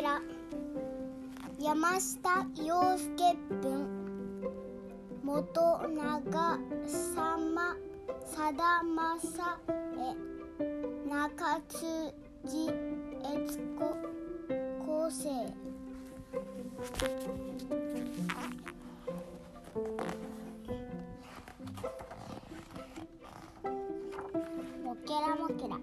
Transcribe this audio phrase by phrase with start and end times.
[0.00, 0.22] ら
[1.58, 4.02] 山下洋介文。
[5.24, 7.76] 元長様
[8.24, 9.58] さだまさ
[9.96, 10.14] え
[11.08, 12.12] 中津
[12.44, 12.72] 寺
[13.32, 13.96] 悦子
[14.84, 15.30] 構成
[24.84, 25.78] もけらもけら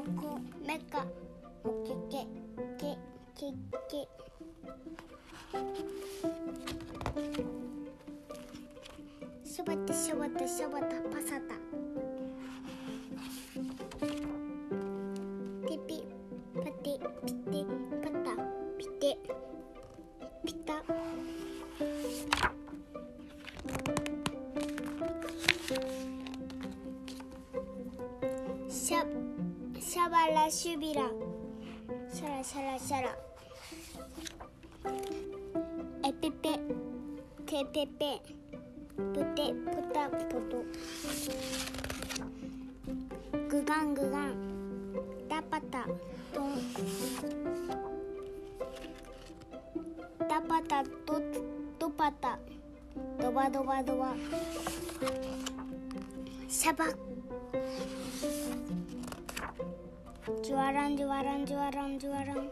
[0.00, 1.04] コロモコメカ
[1.62, 2.24] モケケ
[2.78, 2.96] ケ
[3.36, 3.52] ケ
[3.90, 4.08] ケ
[9.44, 11.54] シャバタシャバタシャバタパサタ。
[15.68, 16.02] ピピ
[16.54, 17.66] パテピテ
[18.02, 18.42] パタ
[18.78, 19.18] ピテ
[20.46, 20.82] ピタ。
[29.90, 31.02] シャバラシュビラ。
[32.14, 33.08] シャラシャラシャラ。
[36.08, 36.60] エペペ。
[37.44, 38.22] テペペ。
[38.96, 39.02] プ
[39.34, 39.52] テ。
[39.52, 40.62] プタポト。
[43.48, 44.34] グガングガン。
[45.28, 45.84] タパタ。
[46.32, 46.60] トン。
[50.28, 50.84] タパタ。
[50.84, 51.20] ト
[51.80, 52.38] トパタ。
[53.20, 54.14] ドバドバドバ。
[56.48, 56.84] シャバ。
[60.42, 62.50] ジュワランジュワランジュワランジュワラン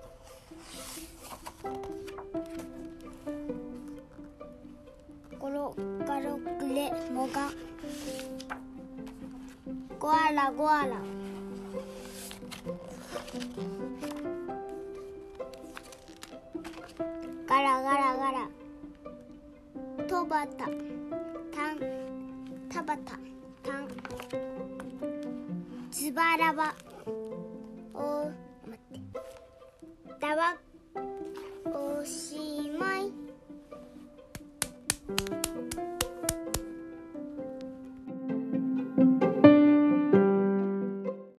[5.38, 5.74] ゴロ
[6.06, 7.50] ガログレモガ
[9.98, 10.96] ゴアラゴアラ
[17.46, 18.48] ガラガラガラ
[20.08, 20.72] トバタタン
[22.72, 23.18] タバタ
[23.62, 23.88] タン
[25.90, 26.74] ズバラバ
[27.98, 28.30] お
[28.68, 28.98] 待っ
[30.14, 30.56] てだわ
[31.66, 32.36] おし
[32.78, 33.12] まい。